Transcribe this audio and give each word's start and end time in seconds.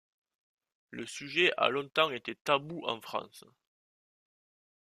Le 0.89 1.05
sujet 1.05 1.53
a 1.57 1.69
longtemps 1.69 2.09
été 2.09 2.33
tabou 2.33 2.83
en 2.87 2.99
France. 3.01 3.45